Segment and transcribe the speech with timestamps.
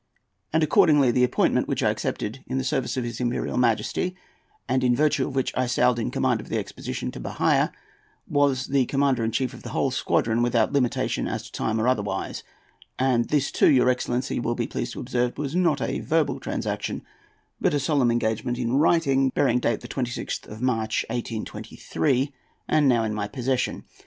[0.51, 4.15] And accordingly the appointment which I accepted in the service of his Imperial Majesty,
[4.67, 7.71] and in virtue of which I sailed in command of the expedition to Bahia,
[8.27, 11.79] was that of commander in chief of the whole squadron, without limitation as to time
[11.79, 12.41] or otherwise;
[12.97, 17.03] and this, too, your excellency will be pleased to observe, was not a verbal transaction,
[17.61, 22.33] but a solemn engagement in writing, bearing date the 26th day of March, 1823,
[22.67, 23.83] and now in my possession.